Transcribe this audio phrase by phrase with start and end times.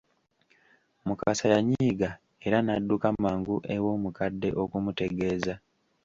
[1.07, 2.09] Mukasa yanyiiga
[2.45, 5.53] era n'adduka mangu ew’omukadde okumutegeeza.